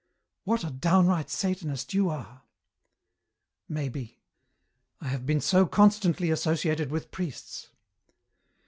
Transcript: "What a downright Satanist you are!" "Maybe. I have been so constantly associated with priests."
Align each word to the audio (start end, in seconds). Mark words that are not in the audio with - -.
"What 0.45 0.63
a 0.63 0.71
downright 0.71 1.29
Satanist 1.29 1.93
you 1.93 2.09
are!" 2.09 2.41
"Maybe. 3.69 4.19
I 4.99 5.07
have 5.09 5.27
been 5.27 5.39
so 5.41 5.67
constantly 5.67 6.31
associated 6.31 6.89
with 6.89 7.11
priests." 7.11 7.69